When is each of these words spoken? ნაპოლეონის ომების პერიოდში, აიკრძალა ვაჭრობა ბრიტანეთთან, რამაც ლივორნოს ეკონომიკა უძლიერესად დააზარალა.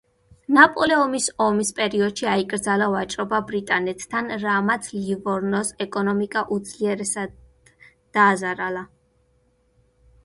ნაპოლეონის 0.57 1.25
ომების 1.47 1.71
პერიოდში, 1.79 2.25
აიკრძალა 2.31 2.87
ვაჭრობა 2.95 3.41
ბრიტანეთთან, 3.51 4.33
რამაც 4.45 4.89
ლივორნოს 4.95 5.71
ეკონომიკა 5.87 6.45
უძლიერესად 6.59 7.39
დააზარალა. 8.19 8.85